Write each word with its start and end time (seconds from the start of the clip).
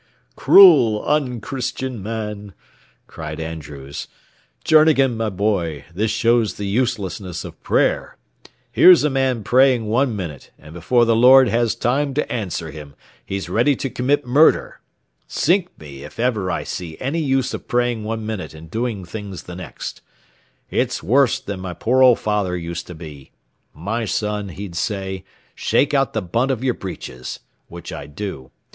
"Cruel, 0.35 1.05
unchristian 1.05 2.01
man!" 2.01 2.55
cried 3.05 3.39
Andrews. 3.39 4.07
"Journegan, 4.63 5.15
my 5.15 5.29
boy, 5.29 5.85
this 5.93 6.09
shows 6.09 6.55
the 6.55 6.65
uselessness 6.65 7.45
of 7.45 7.61
prayer. 7.61 8.17
Here's 8.71 9.03
a 9.03 9.11
man 9.11 9.43
praying 9.43 9.85
one 9.85 10.15
minute, 10.15 10.49
and 10.57 10.73
before 10.73 11.05
the 11.05 11.15
Lord 11.15 11.49
has 11.49 11.75
time 11.75 12.15
to 12.15 12.31
answer 12.33 12.71
him 12.71 12.95
he's 13.23 13.47
ready 13.47 13.75
to 13.75 13.91
commit 13.91 14.25
murder. 14.25 14.79
Sink 15.27 15.69
me, 15.79 16.03
if 16.03 16.19
ever 16.19 16.49
I 16.49 16.61
did 16.61 16.67
see 16.69 16.97
any 16.99 17.19
use 17.19 17.53
of 17.53 17.67
praying 17.67 18.03
one 18.03 18.25
minute 18.25 18.55
and 18.55 18.71
doing 18.71 19.05
things 19.05 19.43
the 19.43 19.55
next. 19.55 20.01
It's 20.71 21.03
wrorse 21.03 21.39
than 21.39 21.59
my 21.59 21.75
pore 21.75 22.01
old 22.01 22.17
father 22.17 22.57
used 22.57 22.87
to 22.87 22.95
be. 22.95 23.33
'My 23.75 24.05
son,' 24.05 24.49
he'd 24.49 24.73
say, 24.75 25.25
'shake 25.53 25.93
out 25.93 26.13
the 26.13 26.23
bunt 26.23 26.49
of 26.49 26.63
yer 26.63 26.73
breeches,' 26.73 27.39
which 27.67 27.93
I'd 27.93 28.15
do. 28.15 28.49